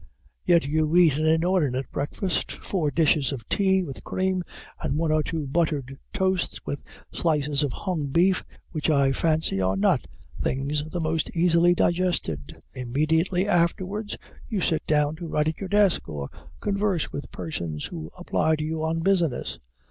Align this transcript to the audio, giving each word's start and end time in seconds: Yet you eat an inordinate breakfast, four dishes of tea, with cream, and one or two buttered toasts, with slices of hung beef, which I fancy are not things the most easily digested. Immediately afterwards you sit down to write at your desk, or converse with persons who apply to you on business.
Yet 0.45 0.65
you 0.65 0.95
eat 0.95 1.19
an 1.19 1.27
inordinate 1.27 1.91
breakfast, 1.91 2.53
four 2.53 2.89
dishes 2.89 3.31
of 3.31 3.47
tea, 3.49 3.83
with 3.83 4.03
cream, 4.03 4.41
and 4.81 4.97
one 4.97 5.11
or 5.11 5.21
two 5.21 5.45
buttered 5.45 5.99
toasts, 6.11 6.59
with 6.65 6.81
slices 7.11 7.61
of 7.61 7.71
hung 7.71 8.07
beef, 8.07 8.43
which 8.71 8.89
I 8.89 9.11
fancy 9.11 9.61
are 9.61 9.77
not 9.77 10.07
things 10.41 10.83
the 10.89 10.99
most 11.01 11.29
easily 11.37 11.75
digested. 11.75 12.63
Immediately 12.73 13.47
afterwards 13.47 14.17
you 14.49 14.59
sit 14.59 14.83
down 14.87 15.17
to 15.17 15.27
write 15.27 15.49
at 15.49 15.59
your 15.59 15.69
desk, 15.69 16.09
or 16.09 16.31
converse 16.61 17.11
with 17.11 17.29
persons 17.29 17.85
who 17.85 18.09
apply 18.17 18.55
to 18.55 18.63
you 18.63 18.83
on 18.83 19.01
business. 19.01 19.59